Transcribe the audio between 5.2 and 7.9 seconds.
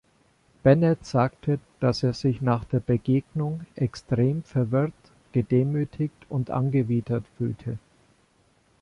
gedemütigt und angewidert“ fühlte.